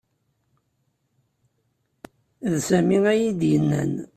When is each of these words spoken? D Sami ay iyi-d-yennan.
D 2.51 2.53
Sami 2.67 2.97
ay 3.11 3.21
iyi-d-yennan. 3.23 3.93